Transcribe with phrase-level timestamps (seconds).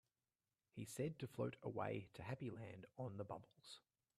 [0.71, 3.81] He said to float away to Happy Land on the bubbles.